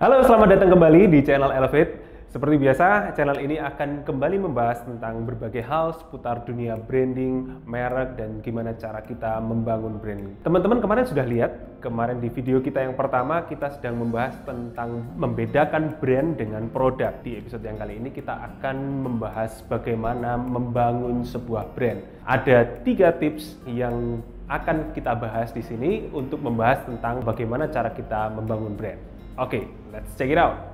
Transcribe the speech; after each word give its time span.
Halo, 0.00 0.24
selamat 0.24 0.56
datang 0.56 0.72
kembali 0.72 1.12
di 1.12 1.20
channel 1.20 1.52
Elevate. 1.52 2.24
Seperti 2.32 2.56
biasa, 2.56 3.12
channel 3.12 3.36
ini 3.36 3.60
akan 3.60 4.00
kembali 4.08 4.48
membahas 4.48 4.80
tentang 4.80 5.28
berbagai 5.28 5.60
hal 5.60 5.92
seputar 5.92 6.40
dunia 6.48 6.80
branding, 6.80 7.60
merek, 7.68 8.16
dan 8.16 8.40
gimana 8.40 8.72
cara 8.80 9.04
kita 9.04 9.36
membangun 9.44 10.00
brand. 10.00 10.40
Teman-teman 10.40 10.80
kemarin 10.80 11.04
sudah 11.04 11.28
lihat, 11.28 11.52
kemarin 11.84 12.16
di 12.16 12.32
video 12.32 12.64
kita 12.64 12.80
yang 12.80 12.96
pertama 12.96 13.44
kita 13.44 13.76
sedang 13.76 14.00
membahas 14.00 14.40
tentang 14.48 15.04
membedakan 15.20 15.92
brand 16.00 16.32
dengan 16.32 16.72
produk. 16.72 17.20
Di 17.20 17.36
episode 17.36 17.60
yang 17.60 17.76
kali 17.76 18.00
ini 18.00 18.08
kita 18.08 18.32
akan 18.56 19.04
membahas 19.04 19.60
bagaimana 19.68 20.40
membangun 20.40 21.28
sebuah 21.28 21.76
brand. 21.76 22.00
Ada 22.24 22.88
tiga 22.88 23.12
tips 23.12 23.60
yang 23.68 24.24
akan 24.48 24.96
kita 24.96 25.12
bahas 25.12 25.52
di 25.52 25.60
sini 25.60 26.08
untuk 26.08 26.40
membahas 26.40 26.88
tentang 26.88 27.20
bagaimana 27.20 27.68
cara 27.68 27.92
kita 27.92 28.32
membangun 28.32 28.80
brand. 28.80 29.09
Okay, 29.40 29.68
let's 29.90 30.18
check 30.18 30.28
it 30.28 30.36
out. 30.36 30.66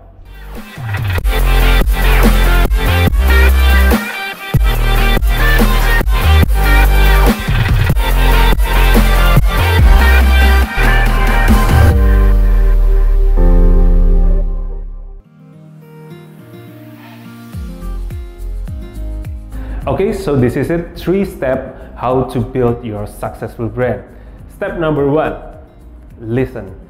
Okay, 19.87 20.13
so 20.13 20.35
this 20.35 20.57
is 20.57 20.71
it. 20.71 20.99
Three 20.99 21.25
step 21.25 21.95
how 21.95 22.25
to 22.25 22.41
build 22.41 22.85
your 22.85 23.07
successful 23.07 23.69
brand. 23.69 24.03
Step 24.57 24.81
number 24.81 25.09
one, 25.09 25.41
listen. 26.19 26.86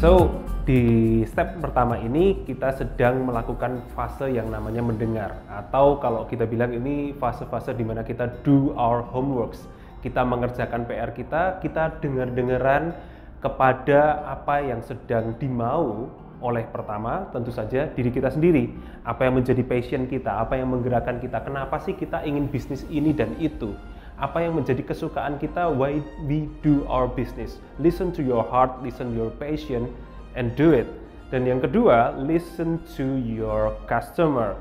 So, 0.00 0.32
di 0.64 1.20
step 1.28 1.60
pertama 1.60 2.00
ini 2.00 2.40
kita 2.48 2.72
sedang 2.72 3.20
melakukan 3.20 3.84
fase 3.92 4.32
yang 4.32 4.48
namanya 4.48 4.80
mendengar 4.80 5.44
atau 5.44 6.00
kalau 6.00 6.24
kita 6.24 6.48
bilang 6.48 6.72
ini 6.72 7.12
fase-fase 7.20 7.76
di 7.76 7.84
mana 7.84 8.00
kita 8.00 8.32
do 8.40 8.72
our 8.80 9.04
homeworks. 9.04 9.68
Kita 10.00 10.24
mengerjakan 10.24 10.88
PR 10.88 11.12
kita, 11.12 11.60
kita 11.60 12.00
dengar-dengaran 12.00 12.96
kepada 13.44 14.24
apa 14.24 14.64
yang 14.64 14.80
sedang 14.80 15.36
dimau 15.36 16.08
oleh 16.40 16.64
pertama 16.72 17.28
tentu 17.28 17.52
saja 17.52 17.84
diri 17.92 18.08
kita 18.08 18.32
sendiri. 18.32 18.72
Apa 19.04 19.28
yang 19.28 19.36
menjadi 19.36 19.60
passion 19.68 20.08
kita, 20.08 20.40
apa 20.40 20.56
yang 20.56 20.72
menggerakkan 20.72 21.20
kita, 21.20 21.44
kenapa 21.44 21.76
sih 21.76 21.92
kita 21.92 22.24
ingin 22.24 22.48
bisnis 22.48 22.88
ini 22.88 23.12
dan 23.12 23.36
itu 23.36 23.76
apa 24.20 24.44
yang 24.44 24.60
menjadi 24.60 24.84
kesukaan 24.84 25.40
kita 25.40 25.66
why 25.72 25.98
we 26.28 26.46
do 26.60 26.84
our 26.86 27.08
business. 27.08 27.58
Listen 27.80 28.12
to 28.12 28.20
your 28.20 28.44
heart 28.44 28.84
listen 28.84 29.16
your 29.16 29.32
passion 29.40 29.88
and 30.36 30.52
do 30.54 30.76
it. 30.76 30.86
Dan 31.32 31.48
yang 31.48 31.64
kedua 31.64 32.14
listen 32.20 32.84
to 32.94 33.18
your 33.24 33.72
customer. 33.88 34.54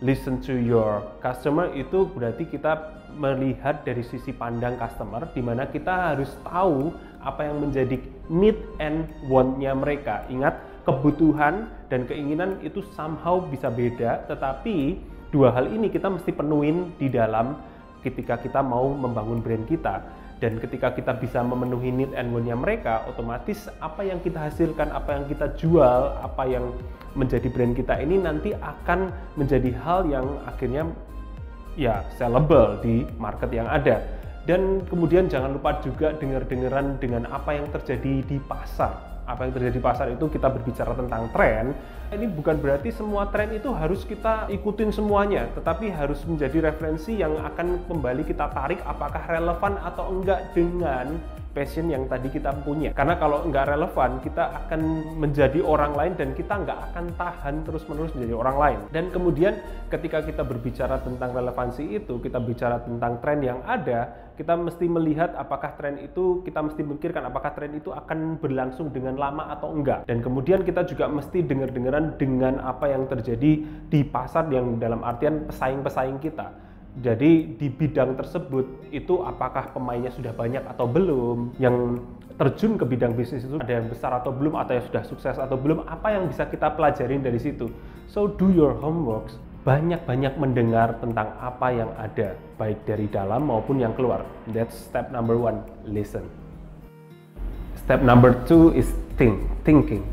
Listen 0.00 0.40
to 0.40 0.56
your 0.56 1.04
customer 1.20 1.68
itu 1.76 2.08
berarti 2.08 2.48
kita 2.48 3.02
melihat 3.18 3.82
dari 3.84 4.00
sisi 4.06 4.32
pandang 4.32 4.78
customer 4.78 5.28
di 5.34 5.42
mana 5.44 5.68
kita 5.68 6.14
harus 6.14 6.30
tahu 6.46 6.94
apa 7.20 7.50
yang 7.50 7.60
menjadi 7.60 8.00
need 8.30 8.56
and 8.80 9.10
want-nya 9.28 9.76
mereka. 9.76 10.24
Ingat 10.32 10.56
kebutuhan 10.88 11.68
dan 11.92 12.08
keinginan 12.08 12.62
itu 12.64 12.80
somehow 12.96 13.42
bisa 13.44 13.68
beda 13.68 14.24
tetapi 14.30 14.96
dua 15.28 15.52
hal 15.52 15.68
ini 15.68 15.92
kita 15.92 16.08
mesti 16.08 16.32
penuhin 16.32 16.94
di 16.96 17.12
dalam 17.12 17.58
ketika 18.00 18.40
kita 18.40 18.60
mau 18.64 18.88
membangun 18.92 19.40
brand 19.40 19.64
kita 19.68 20.02
dan 20.40 20.56
ketika 20.56 20.96
kita 20.96 21.12
bisa 21.20 21.44
memenuhi 21.44 21.92
need 21.92 22.12
and 22.16 22.32
want-nya 22.32 22.56
mereka 22.56 23.04
otomatis 23.06 23.68
apa 23.84 24.08
yang 24.08 24.18
kita 24.24 24.48
hasilkan 24.48 24.88
apa 24.88 25.20
yang 25.20 25.24
kita 25.28 25.52
jual 25.60 26.16
apa 26.16 26.48
yang 26.48 26.72
menjadi 27.12 27.52
brand 27.52 27.76
kita 27.76 28.00
ini 28.00 28.16
nanti 28.16 28.56
akan 28.56 29.12
menjadi 29.36 29.70
hal 29.84 30.08
yang 30.08 30.26
akhirnya 30.48 30.88
ya 31.78 32.02
sellable 32.16 32.80
di 32.82 33.06
market 33.20 33.50
yang 33.52 33.68
ada. 33.68 34.02
Dan 34.48 34.82
kemudian 34.88 35.28
jangan 35.28 35.52
lupa 35.54 35.78
juga 35.84 36.16
dengar-dengaran 36.16 36.96
dengan 36.98 37.28
apa 37.28 37.54
yang 37.54 37.68
terjadi 37.70 38.24
di 38.24 38.40
pasar 38.48 39.19
apa 39.30 39.46
yang 39.46 39.52
terjadi 39.54 39.74
di 39.78 39.82
pasar 39.82 40.06
itu 40.10 40.26
kita 40.26 40.50
berbicara 40.50 40.92
tentang 40.98 41.30
tren, 41.30 41.72
ini 42.10 42.26
bukan 42.26 42.58
berarti 42.58 42.90
semua 42.90 43.30
tren 43.30 43.54
itu 43.54 43.70
harus 43.70 44.02
kita 44.02 44.50
ikutin 44.50 44.90
semuanya, 44.90 45.46
tetapi 45.54 45.88
harus 45.94 46.20
menjadi 46.26 46.70
referensi 46.70 47.16
yang 47.16 47.38
akan 47.38 47.86
kembali 47.86 48.26
kita 48.26 48.50
tarik 48.50 48.82
apakah 48.82 49.22
relevan 49.30 49.78
atau 49.80 50.10
enggak 50.10 50.50
dengan 50.52 51.16
passion 51.50 51.90
yang 51.90 52.06
tadi 52.06 52.30
kita 52.30 52.54
punya. 52.62 52.94
Karena 52.94 53.18
kalau 53.18 53.46
nggak 53.46 53.66
relevan, 53.74 54.22
kita 54.22 54.44
akan 54.64 54.80
menjadi 55.18 55.60
orang 55.62 55.92
lain 55.98 56.12
dan 56.14 56.30
kita 56.32 56.54
nggak 56.62 56.78
akan 56.90 57.04
tahan 57.18 57.54
terus-menerus 57.66 58.14
menjadi 58.14 58.34
orang 58.38 58.56
lain. 58.56 58.78
Dan 58.94 59.04
kemudian 59.10 59.58
ketika 59.90 60.22
kita 60.22 60.42
berbicara 60.46 61.02
tentang 61.02 61.34
relevansi 61.34 61.84
itu, 61.98 62.22
kita 62.22 62.38
bicara 62.38 62.82
tentang 62.82 63.18
tren 63.18 63.40
yang 63.42 63.60
ada, 63.66 64.30
kita 64.38 64.56
mesti 64.56 64.86
melihat 64.88 65.34
apakah 65.36 65.74
tren 65.76 66.00
itu, 66.00 66.40
kita 66.46 66.62
mesti 66.62 66.80
memikirkan 66.80 67.28
apakah 67.28 67.52
tren 67.52 67.74
itu 67.76 67.90
akan 67.92 68.40
berlangsung 68.40 68.94
dengan 68.94 69.18
lama 69.18 69.50
atau 69.52 69.74
enggak. 69.74 70.06
Dan 70.06 70.22
kemudian 70.22 70.62
kita 70.62 70.86
juga 70.86 71.10
mesti 71.10 71.42
dengar-dengaran 71.44 72.16
dengan 72.16 72.62
apa 72.62 72.88
yang 72.88 73.10
terjadi 73.10 73.52
di 73.90 74.00
pasar 74.06 74.46
yang 74.48 74.78
dalam 74.78 75.02
artian 75.02 75.50
pesaing-pesaing 75.50 76.22
kita 76.22 76.69
jadi 77.00 77.48
di 77.56 77.68
bidang 77.72 78.20
tersebut 78.20 78.92
itu 78.92 79.24
apakah 79.24 79.72
pemainnya 79.72 80.12
sudah 80.12 80.36
banyak 80.36 80.60
atau 80.68 80.84
belum? 80.84 81.56
Yang 81.56 82.04
terjun 82.36 82.76
ke 82.76 82.84
bidang 82.84 83.16
bisnis 83.16 83.44
itu 83.44 83.56
ada 83.56 83.80
yang 83.80 83.88
besar 83.88 84.12
atau 84.12 84.28
belum 84.28 84.60
atau 84.60 84.76
yang 84.76 84.84
sudah 84.84 85.02
sukses 85.08 85.36
atau 85.40 85.56
belum? 85.56 85.88
Apa 85.88 86.12
yang 86.12 86.28
bisa 86.28 86.44
kita 86.44 86.76
pelajarin 86.76 87.24
dari 87.24 87.40
situ? 87.40 87.72
So 88.04 88.28
do 88.28 88.52
your 88.52 88.76
homework. 88.76 89.32
Banyak-banyak 89.64 90.40
mendengar 90.40 90.96
tentang 91.00 91.36
apa 91.40 91.68
yang 91.72 91.90
ada 91.96 92.36
baik 92.60 92.84
dari 92.84 93.08
dalam 93.08 93.48
maupun 93.48 93.80
yang 93.80 93.96
keluar. 93.96 94.24
That's 94.52 94.76
step 94.76 95.08
number 95.08 95.40
one, 95.40 95.64
listen. 95.88 96.28
Step 97.80 98.04
number 98.04 98.36
two 98.44 98.76
is 98.76 98.92
think, 99.16 99.40
thinking 99.64 100.04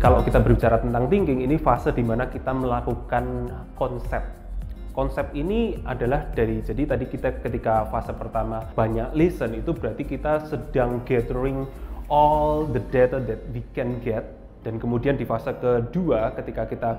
Kalau 0.00 0.24
kita 0.24 0.40
berbicara 0.40 0.80
tentang 0.80 1.12
thinking, 1.12 1.44
ini 1.44 1.60
fase 1.60 1.92
di 1.92 2.00
mana 2.00 2.24
kita 2.32 2.56
melakukan 2.56 3.52
konsep. 3.76 4.24
Konsep 4.96 5.28
ini 5.36 5.76
adalah 5.84 6.24
dari 6.32 6.64
jadi 6.64 6.96
tadi 6.96 7.04
kita 7.04 7.44
ketika 7.44 7.84
fase 7.92 8.16
pertama 8.16 8.64
banyak 8.72 9.12
listen 9.12 9.52
itu 9.52 9.76
berarti 9.76 10.08
kita 10.08 10.48
sedang 10.48 11.04
gathering 11.04 11.68
all 12.08 12.64
the 12.72 12.80
data 12.88 13.20
that 13.20 13.44
we 13.52 13.60
can 13.76 14.00
get 14.00 14.24
dan 14.64 14.80
kemudian 14.80 15.20
di 15.20 15.28
fase 15.28 15.52
kedua 15.60 16.32
ketika 16.32 16.64
kita 16.64 16.90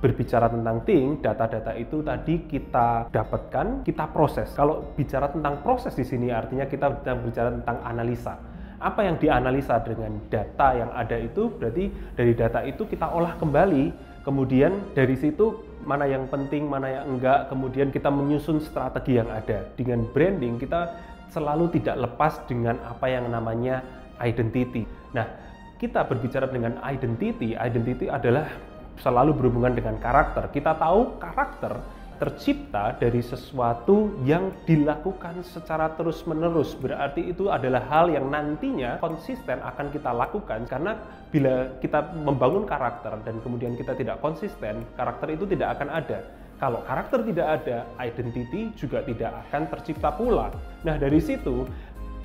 berbicara 0.00 0.48
tentang 0.48 0.80
think, 0.88 1.20
data-data 1.20 1.76
itu 1.76 2.00
tadi 2.00 2.48
kita 2.48 3.12
dapatkan, 3.12 3.84
kita 3.84 4.08
proses. 4.08 4.48
Kalau 4.56 4.96
bicara 4.96 5.28
tentang 5.28 5.60
proses 5.60 5.92
di 5.92 6.02
sini 6.08 6.32
artinya 6.32 6.64
kita 6.64 6.96
bicara 7.12 7.52
tentang 7.60 7.76
analisa 7.84 8.40
apa 8.78 9.02
yang 9.02 9.18
dianalisa 9.18 9.82
dengan 9.82 10.22
data 10.30 10.74
yang 10.74 10.90
ada 10.94 11.18
itu 11.18 11.50
berarti 11.50 11.90
dari 12.14 12.32
data 12.34 12.62
itu 12.62 12.86
kita 12.86 13.10
olah 13.10 13.34
kembali. 13.38 14.10
Kemudian 14.22 14.92
dari 14.92 15.16
situ 15.16 15.64
mana 15.82 16.04
yang 16.04 16.28
penting 16.28 16.68
mana 16.68 17.00
yang 17.00 17.16
enggak 17.16 17.48
kemudian 17.48 17.88
kita 17.88 18.12
menyusun 18.12 18.62
strategi 18.62 19.18
yang 19.18 19.26
ada. 19.32 19.66
Dengan 19.74 20.04
branding 20.12 20.60
kita 20.60 20.94
selalu 21.32 21.72
tidak 21.80 21.96
lepas 21.96 22.44
dengan 22.46 22.78
apa 22.86 23.08
yang 23.08 23.26
namanya 23.26 23.82
identity. 24.22 24.86
Nah 25.16 25.26
kita 25.80 26.06
berbicara 26.06 26.46
dengan 26.46 26.78
identity 26.84 27.58
identity 27.58 28.06
adalah 28.06 28.46
selalu 29.00 29.34
berhubungan 29.34 29.74
dengan 29.74 29.96
karakter. 29.98 30.50
Kita 30.54 30.76
tahu 30.76 31.18
karakter 31.18 31.97
tercipta 32.18 32.98
dari 32.98 33.22
sesuatu 33.22 34.18
yang 34.26 34.50
dilakukan 34.66 35.40
secara 35.46 35.94
terus-menerus. 35.94 36.74
Berarti 36.74 37.30
itu 37.30 37.48
adalah 37.48 37.86
hal 37.86 38.10
yang 38.10 38.26
nantinya 38.28 38.98
konsisten 38.98 39.62
akan 39.62 39.94
kita 39.94 40.10
lakukan 40.10 40.66
karena 40.66 40.98
bila 41.30 41.70
kita 41.78 42.12
membangun 42.18 42.66
karakter 42.66 43.16
dan 43.22 43.38
kemudian 43.40 43.78
kita 43.78 43.94
tidak 43.94 44.18
konsisten, 44.18 44.82
karakter 44.98 45.32
itu 45.32 45.46
tidak 45.46 45.78
akan 45.78 45.88
ada. 45.94 46.18
Kalau 46.58 46.82
karakter 46.82 47.22
tidak 47.22 47.62
ada, 47.62 47.86
identity 48.02 48.74
juga 48.74 49.06
tidak 49.06 49.30
akan 49.46 49.70
tercipta 49.70 50.10
pula. 50.10 50.50
Nah, 50.82 50.98
dari 50.98 51.22
situ 51.22 51.62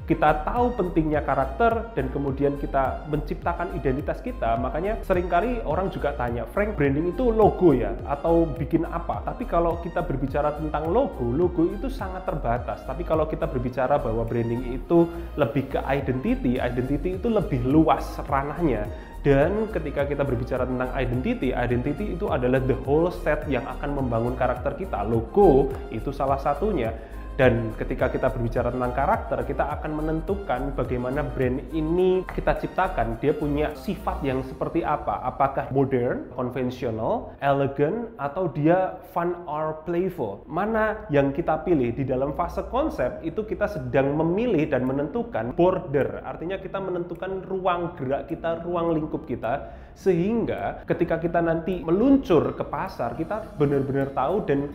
kita 0.03 0.43
tahu 0.43 0.75
pentingnya 0.75 1.23
karakter 1.23 1.95
dan 1.95 2.11
kemudian 2.11 2.59
kita 2.59 3.07
menciptakan 3.07 3.71
identitas 3.71 4.19
kita, 4.19 4.59
makanya 4.59 4.99
sering 5.07 5.31
kali 5.31 5.63
orang 5.63 5.87
juga 5.87 6.11
tanya, 6.19 6.43
Frank 6.51 6.75
branding 6.75 7.15
itu 7.15 7.31
logo 7.31 7.71
ya 7.71 7.95
atau 8.03 8.43
bikin 8.43 8.83
apa? 8.83 9.23
Tapi 9.23 9.47
kalau 9.47 9.79
kita 9.79 10.03
berbicara 10.03 10.59
tentang 10.59 10.91
logo, 10.91 11.23
logo 11.31 11.71
itu 11.71 11.87
sangat 11.87 12.27
terbatas. 12.27 12.83
Tapi 12.83 13.07
kalau 13.07 13.31
kita 13.31 13.47
berbicara 13.47 13.95
bahwa 13.95 14.27
branding 14.27 14.75
itu 14.75 15.07
lebih 15.39 15.71
ke 15.71 15.79
identity, 15.87 16.59
identity 16.59 17.15
itu 17.15 17.31
lebih 17.31 17.63
luas 17.63 18.19
ranahnya. 18.27 18.83
Dan 19.23 19.71
ketika 19.71 20.03
kita 20.03 20.27
berbicara 20.27 20.67
tentang 20.67 20.91
identity, 20.99 21.55
identity 21.55 22.11
itu 22.11 22.27
adalah 22.27 22.59
the 22.59 22.75
whole 22.83 23.07
set 23.07 23.47
yang 23.47 23.63
akan 23.63 24.03
membangun 24.03 24.35
karakter 24.35 24.75
kita. 24.75 24.99
Logo 25.07 25.71
itu 25.95 26.11
salah 26.11 26.35
satunya 26.43 26.91
Dan 27.33 27.73
ketika 27.81 28.13
kita 28.13 28.29
berbicara 28.29 28.69
tentang 28.69 28.93
karakter, 28.93 29.41
kita 29.41 29.65
akan 29.79 29.91
menentukan 29.97 30.69
bagaimana 30.77 31.25
brand 31.25 31.65
ini 31.73 32.21
kita 32.29 32.61
ciptakan. 32.61 33.17
Dia 33.17 33.33
punya 33.33 33.73
sifat 33.73 34.21
yang 34.21 34.45
seperti 34.45 34.85
apa? 34.85 35.17
Apakah 35.25 35.73
modern, 35.73 36.29
konvensional, 36.37 37.33
elegan, 37.41 38.13
atau 38.21 38.53
dia 38.53 39.01
fun 39.17 39.33
or 39.49 39.81
playful? 39.81 40.45
Mana 40.45 41.09
yang 41.09 41.33
kita 41.33 41.65
pilih 41.65 41.89
di 41.97 42.05
dalam 42.05 42.37
fase 42.37 42.61
konsep 42.69 43.25
itu 43.25 43.41
kita 43.41 43.65
sedang 43.65 44.13
memilih 44.13 44.69
dan 44.69 44.85
menentukan 44.85 45.57
border. 45.57 46.21
Artinya 46.21 46.61
kita 46.61 46.77
menentukan 46.77 47.49
ruang 47.49 47.97
gerak 47.97 48.29
kita, 48.29 48.61
ruang 48.61 48.93
lingkup 48.93 49.25
kita 49.25 49.73
sehingga 49.93 50.81
ketika 50.89 51.21
kita 51.21 51.37
nanti 51.41 51.81
meluncur 51.85 52.57
ke 52.57 52.65
pasar 52.65 53.13
kita 53.13 53.57
benar-benar 53.61 54.09
tahu 54.09 54.41
dan 54.45 54.73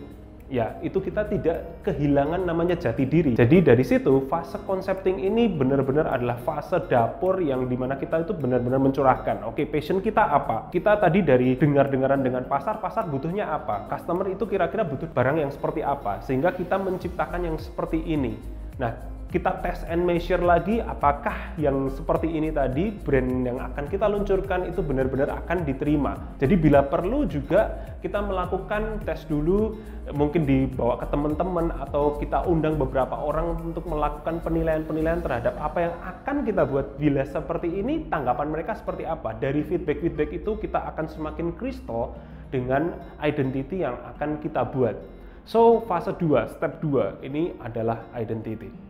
ya 0.49 0.81
itu 0.81 0.97
kita 0.99 1.29
tidak 1.29 1.85
kehilangan 1.85 2.41
namanya 2.49 2.75
jati 2.75 3.05
diri. 3.05 3.37
Jadi 3.37 3.61
dari 3.61 3.85
situ 3.85 4.25
fase 4.27 4.57
concepting 4.65 5.21
ini 5.21 5.47
benar-benar 5.47 6.09
adalah 6.09 6.41
fase 6.41 6.81
dapur 6.89 7.39
yang 7.45 7.69
di 7.69 7.77
mana 7.77 8.01
kita 8.01 8.25
itu 8.25 8.33
benar-benar 8.33 8.81
mencurahkan. 8.81 9.45
Oke, 9.45 9.69
passion 9.69 10.01
kita 10.01 10.25
apa? 10.25 10.73
Kita 10.73 10.97
tadi 10.97 11.21
dari 11.21 11.55
dengar-dengaran 11.55 12.25
dengan 12.25 12.49
pasar, 12.49 12.81
pasar 12.81 13.07
butuhnya 13.07 13.53
apa? 13.53 13.87
Customer 13.93 14.27
itu 14.33 14.49
kira-kira 14.49 14.89
butuh 14.89 15.07
barang 15.13 15.37
yang 15.37 15.53
seperti 15.53 15.85
apa? 15.85 16.25
Sehingga 16.25 16.57
kita 16.57 16.81
menciptakan 16.81 17.41
yang 17.45 17.57
seperti 17.61 18.01
ini. 18.09 18.41
Nah, 18.81 19.18
kita 19.29 19.61
test 19.61 19.85
and 19.93 20.09
measure 20.09 20.41
lagi 20.41 20.81
apakah 20.81 21.53
yang 21.61 21.93
seperti 21.93 22.33
ini 22.33 22.49
tadi 22.49 22.89
brand 22.89 23.45
yang 23.45 23.61
akan 23.61 23.85
kita 23.85 24.09
luncurkan 24.09 24.65
itu 24.65 24.81
benar-benar 24.81 25.45
akan 25.45 25.69
diterima. 25.69 26.17
Jadi 26.41 26.57
bila 26.57 26.81
perlu 26.89 27.29
juga 27.29 27.93
kita 28.01 28.25
melakukan 28.25 29.05
tes 29.05 29.29
dulu 29.29 29.77
mungkin 30.17 30.49
dibawa 30.49 30.97
ke 30.97 31.13
teman-teman 31.13 31.69
atau 31.77 32.17
kita 32.17 32.49
undang 32.49 32.81
beberapa 32.81 33.21
orang 33.21 33.61
untuk 33.61 33.85
melakukan 33.85 34.41
penilaian-penilaian 34.41 35.21
terhadap 35.21 35.61
apa 35.61 35.79
yang 35.93 35.95
akan 36.01 36.37
kita 36.49 36.65
buat 36.65 36.97
bila 36.97 37.21
seperti 37.29 37.69
ini 37.69 38.09
tanggapan 38.09 38.49
mereka 38.49 38.81
seperti 38.81 39.05
apa. 39.05 39.37
Dari 39.37 39.61
feedback-feedback 39.61 40.41
itu 40.41 40.57
kita 40.57 40.89
akan 40.89 41.05
semakin 41.05 41.53
kristal 41.53 42.17
dengan 42.49 42.97
identity 43.21 43.85
yang 43.85 44.01
akan 44.17 44.41
kita 44.41 44.65
buat. 44.73 44.97
So, 45.45 45.85
fase 45.85 46.17
2, 46.17 46.49
step 46.57 46.81
2 46.81 47.25
ini 47.25 47.53
adalah 47.61 48.09
identity. 48.17 48.88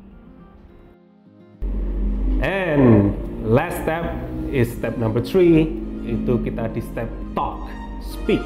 And 2.39 3.19
last 3.43 3.83
step 3.83 4.15
is 4.55 4.71
step 4.71 4.95
number 4.95 5.19
three, 5.19 5.75
itu 6.07 6.39
kita 6.47 6.71
di 6.71 6.79
step 6.79 7.11
talk, 7.35 7.67
speak. 7.99 8.43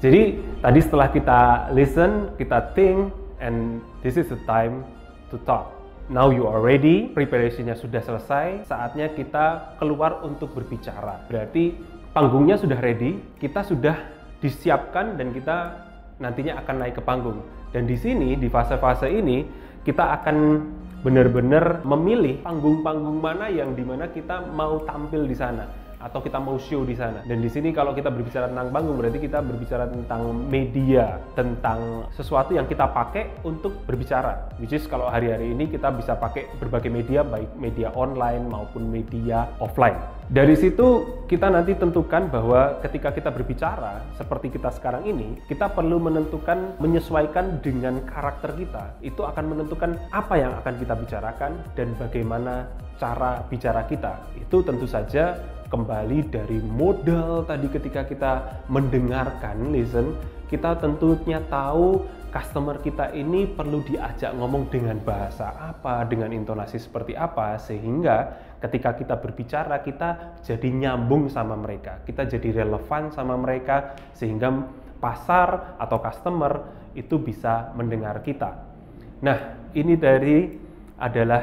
Jadi 0.00 0.40
tadi 0.64 0.80
setelah 0.80 1.12
kita 1.12 1.40
listen, 1.76 2.32
kita 2.40 2.72
think, 2.72 3.12
and 3.36 3.84
this 4.00 4.16
is 4.16 4.32
the 4.32 4.40
time 4.48 4.80
to 5.28 5.36
talk. 5.44 5.68
Now 6.08 6.32
you 6.32 6.48
are 6.48 6.64
ready, 6.64 7.12
preparationnya 7.12 7.76
sudah 7.76 8.00
selesai, 8.00 8.64
saatnya 8.64 9.12
kita 9.12 9.76
keluar 9.76 10.24
untuk 10.24 10.56
berbicara. 10.56 11.28
Berarti 11.28 11.76
panggungnya 12.16 12.56
sudah 12.56 12.80
ready, 12.80 13.20
kita 13.36 13.60
sudah 13.60 14.00
disiapkan 14.40 15.20
dan 15.20 15.36
kita 15.36 15.84
nantinya 16.16 16.64
akan 16.64 16.74
naik 16.80 16.96
ke 16.96 17.02
panggung. 17.04 17.44
Dan 17.70 17.86
di 17.86 17.94
sini, 17.94 18.34
di 18.34 18.50
fase-fase 18.50 19.06
ini, 19.06 19.61
kita 19.82 20.22
akan 20.22 20.36
benar-benar 21.02 21.82
memilih 21.82 22.38
panggung-panggung 22.46 23.18
mana 23.18 23.50
yang 23.50 23.74
di 23.74 23.82
mana 23.82 24.06
kita 24.06 24.46
mau 24.54 24.78
tampil 24.86 25.26
di 25.26 25.34
sana 25.34 25.66
atau 26.02 26.18
kita 26.18 26.42
mau 26.42 26.58
show 26.58 26.82
di 26.82 26.98
sana. 26.98 27.22
Dan 27.22 27.38
di 27.38 27.46
sini 27.46 27.70
kalau 27.70 27.94
kita 27.94 28.10
berbicara 28.10 28.50
tentang 28.50 28.74
panggung 28.74 28.98
berarti 28.98 29.22
kita 29.22 29.38
berbicara 29.38 29.86
tentang 29.86 30.34
media, 30.34 31.22
tentang 31.38 32.10
sesuatu 32.10 32.58
yang 32.58 32.66
kita 32.66 32.90
pakai 32.90 33.46
untuk 33.46 33.86
berbicara. 33.86 34.50
Which 34.58 34.74
is 34.74 34.86
kalau 34.90 35.06
hari-hari 35.06 35.54
ini 35.54 35.70
kita 35.70 35.94
bisa 35.94 36.18
pakai 36.18 36.50
berbagai 36.58 36.90
media 36.90 37.22
baik 37.22 37.54
media 37.54 37.94
online 37.94 38.50
maupun 38.50 38.90
media 38.90 39.46
offline. 39.62 39.98
Dari 40.32 40.56
situ 40.56 41.20
kita 41.28 41.52
nanti 41.52 41.76
tentukan 41.76 42.32
bahwa 42.32 42.80
ketika 42.80 43.12
kita 43.12 43.28
berbicara 43.28 44.00
seperti 44.16 44.48
kita 44.48 44.72
sekarang 44.72 45.04
ini, 45.04 45.36
kita 45.44 45.68
perlu 45.68 46.00
menentukan 46.00 46.80
menyesuaikan 46.80 47.60
dengan 47.60 48.00
karakter 48.08 48.56
kita. 48.56 48.96
Itu 49.04 49.28
akan 49.28 49.52
menentukan 49.52 49.92
apa 50.08 50.40
yang 50.40 50.56
akan 50.56 50.80
kita 50.80 50.96
bicarakan 50.96 51.52
dan 51.76 51.92
bagaimana 52.00 52.64
cara 52.96 53.44
bicara 53.44 53.84
kita. 53.84 54.24
Itu 54.40 54.64
tentu 54.64 54.88
saja 54.88 55.36
kembali 55.68 56.32
dari 56.32 56.64
modal 56.64 57.44
tadi 57.44 57.68
ketika 57.68 58.08
kita 58.08 58.32
mendengarkan 58.72 59.68
listen 59.68 60.16
kita 60.52 60.76
tentunya 60.76 61.40
tahu 61.48 62.04
customer 62.32 62.80
kita 62.80 63.12
ini 63.12 63.44
perlu 63.44 63.84
diajak 63.84 64.32
ngomong 64.32 64.72
dengan 64.72 64.96
bahasa 65.04 65.52
apa 65.52 66.02
dengan 66.08 66.32
intonasi 66.32 66.80
seperti 66.80 67.12
apa 67.12 67.60
sehingga 67.60 68.40
ketika 68.58 68.96
kita 68.96 69.20
berbicara 69.20 69.84
kita 69.84 70.40
jadi 70.40 70.68
nyambung 70.72 71.28
sama 71.28 71.54
mereka 71.54 72.00
kita 72.08 72.24
jadi 72.24 72.64
relevan 72.64 73.12
sama 73.12 73.36
mereka 73.36 73.94
sehingga 74.16 74.48
pasar 75.02 75.76
atau 75.82 75.98
customer 75.98 76.62
itu 76.94 77.18
bisa 77.18 77.74
mendengar 77.74 78.22
kita. 78.22 78.62
Nah 79.26 79.58
ini 79.74 79.98
dari 79.98 80.46
adalah 81.02 81.42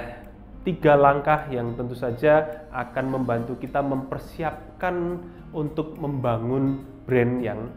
tiga 0.63 0.95
langkah 0.95 1.51
yang 1.51 1.75
tentu 1.75 1.95
saja 1.99 2.63
akan 2.71 3.19
membantu 3.19 3.59
kita 3.59 3.83
mempersiapkan 3.83 5.19
untuk 5.51 5.99
membangun 5.99 6.79
brand 7.03 7.35
yang 7.43 7.67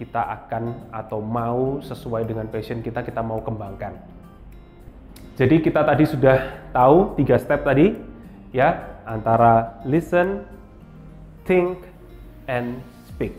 kita 0.00 0.24
akan 0.40 0.88
atau 0.88 1.20
mau 1.20 1.84
sesuai 1.84 2.24
dengan 2.24 2.48
passion 2.48 2.80
kita 2.80 3.04
kita 3.04 3.20
mau 3.20 3.44
kembangkan. 3.44 3.92
Jadi 5.36 5.60
kita 5.60 5.84
tadi 5.84 6.08
sudah 6.08 6.68
tahu 6.72 7.12
tiga 7.20 7.36
step 7.36 7.60
tadi 7.68 7.92
ya 8.56 8.96
antara 9.04 9.84
listen, 9.84 10.48
think, 11.44 11.84
and 12.48 12.80
speak. 13.04 13.36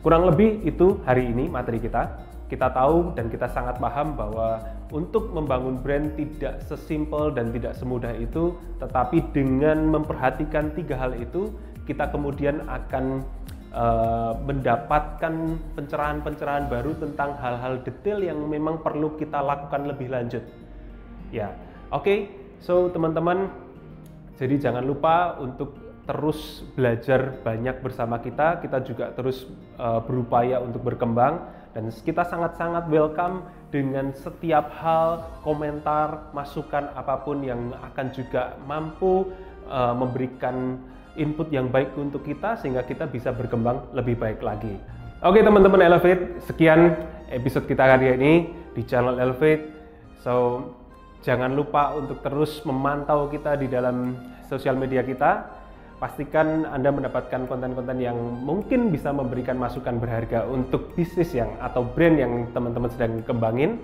Kurang 0.00 0.32
lebih 0.32 0.64
itu 0.64 0.96
hari 1.04 1.28
ini 1.28 1.52
materi 1.52 1.76
kita 1.76 2.32
kita 2.52 2.68
tahu 2.68 3.16
dan 3.16 3.32
kita 3.32 3.48
sangat 3.48 3.80
paham 3.80 4.12
bahwa 4.12 4.60
untuk 4.92 5.32
membangun 5.32 5.80
brand 5.80 6.12
tidak 6.20 6.60
sesimpel 6.68 7.32
dan 7.32 7.48
tidak 7.48 7.72
semudah 7.80 8.12
itu, 8.12 8.52
tetapi 8.76 9.24
dengan 9.32 9.88
memperhatikan 9.88 10.68
tiga 10.76 11.00
hal 11.00 11.16
itu, 11.16 11.48
kita 11.88 12.12
kemudian 12.12 12.60
akan 12.68 13.24
uh, 13.72 14.36
mendapatkan 14.44 15.58
pencerahan-pencerahan 15.74 16.68
baru 16.68 16.92
tentang 17.00 17.36
hal-hal 17.40 17.80
detail 17.82 18.20
yang 18.20 18.38
memang 18.46 18.84
perlu 18.84 19.16
kita 19.16 19.40
lakukan 19.40 19.88
lebih 19.88 20.12
lanjut. 20.12 20.44
Ya, 21.32 21.56
oke. 21.88 22.04
Okay. 22.04 22.18
So 22.62 22.86
teman-teman, 22.94 23.50
jadi 24.38 24.54
jangan 24.70 24.86
lupa 24.86 25.34
untuk 25.42 25.74
terus 26.06 26.62
belajar 26.78 27.42
banyak 27.42 27.82
bersama 27.82 28.22
kita. 28.22 28.62
Kita 28.62 28.78
juga 28.86 29.10
terus 29.10 29.50
uh, 29.82 29.98
berupaya 29.98 30.62
untuk 30.62 30.86
berkembang 30.86 31.42
dan 31.74 31.88
kita 31.90 32.22
sangat-sangat 32.22 32.86
welcome 32.86 33.42
dengan 33.72 34.12
setiap 34.12 34.68
hal, 34.78 35.40
komentar, 35.40 36.30
masukan 36.36 36.92
apa 36.92 37.18
pun 37.24 37.40
yang 37.40 37.72
akan 37.80 38.06
juga 38.12 38.54
mampu 38.68 39.32
uh, 39.66 39.96
memberikan 39.96 40.76
input 41.16 41.52
yang 41.52 41.68
baik 41.68 41.92
untuk 41.96 42.24
kita 42.24 42.56
sehingga 42.60 42.84
kita 42.84 43.08
bisa 43.08 43.32
berkembang 43.32 43.92
lebih 43.92 44.16
baik 44.16 44.40
lagi. 44.40 44.76
Oke 45.22 45.44
teman-teman 45.44 45.86
Elevate, 45.86 46.42
sekian 46.48 46.98
episode 47.30 47.68
kita 47.70 47.86
hari 47.86 48.16
ini 48.16 48.32
di 48.74 48.82
channel 48.82 49.20
Elevate. 49.20 49.70
So 50.18 50.66
jangan 51.22 51.54
lupa 51.54 51.94
untuk 51.94 52.24
terus 52.24 52.64
memantau 52.66 53.30
kita 53.30 53.54
di 53.54 53.70
dalam 53.70 54.18
sosial 54.50 54.74
media 54.74 55.06
kita 55.06 55.62
pastikan 56.02 56.66
Anda 56.66 56.90
mendapatkan 56.90 57.46
konten-konten 57.46 58.02
yang 58.02 58.18
mungkin 58.18 58.90
bisa 58.90 59.14
memberikan 59.14 59.54
masukan 59.54 60.02
berharga 60.02 60.50
untuk 60.50 60.98
bisnis 60.98 61.30
yang 61.30 61.54
atau 61.62 61.86
brand 61.86 62.18
yang 62.18 62.50
teman-teman 62.50 62.90
sedang 62.90 63.22
kembangin. 63.22 63.78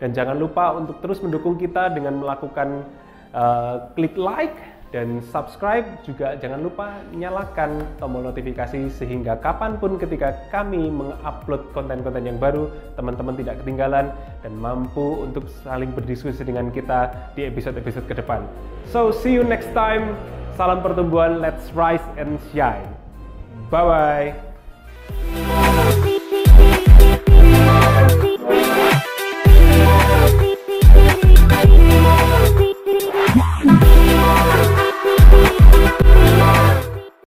Dan 0.00 0.16
jangan 0.16 0.40
lupa 0.40 0.72
untuk 0.72 1.04
terus 1.04 1.20
mendukung 1.20 1.60
kita 1.60 1.92
dengan 1.92 2.16
melakukan 2.22 2.88
uh, 3.36 3.92
klik 3.92 4.16
like 4.16 4.56
dan 4.88 5.20
subscribe 5.28 5.84
juga 6.00 6.32
jangan 6.40 6.64
lupa 6.64 6.96
nyalakan 7.12 7.84
tombol 8.00 8.24
notifikasi 8.24 8.88
sehingga 8.88 9.36
kapan 9.36 9.76
pun 9.76 10.00
ketika 10.00 10.32
kami 10.48 10.88
mengupload 10.88 11.68
konten-konten 11.76 12.24
yang 12.24 12.40
baru 12.40 12.72
teman-teman 12.96 13.36
tidak 13.36 13.60
ketinggalan 13.60 14.08
dan 14.40 14.52
mampu 14.56 15.28
untuk 15.28 15.44
saling 15.60 15.92
berdiskusi 15.92 16.40
dengan 16.40 16.72
kita 16.72 17.12
di 17.36 17.44
episode-episode 17.44 18.08
ke 18.08 18.16
depan. 18.16 18.48
So 18.88 19.12
see 19.12 19.36
you 19.36 19.44
next 19.44 19.76
time. 19.76 20.16
Salam 20.56 20.82
pertumbuhan, 20.82 21.38
let's 21.38 21.70
rise 21.76 22.02
and 22.18 22.40
shine. 22.50 22.90
Bye 23.70 24.32
bye. 25.94 26.07